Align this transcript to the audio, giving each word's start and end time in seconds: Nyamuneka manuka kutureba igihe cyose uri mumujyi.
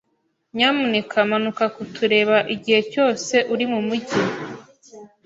Nyamuneka 0.55 1.17
manuka 1.29 1.63
kutureba 1.75 2.37
igihe 2.55 2.81
cyose 2.91 3.35
uri 3.53 3.65
mumujyi. 3.71 4.19